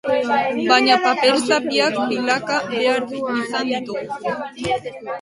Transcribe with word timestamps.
Baina 0.69 0.95
paper-zapiak 1.03 1.93
pilaka 2.09 2.57
behar 2.75 3.09
izan 3.21 3.73
ditugu. 3.73 4.39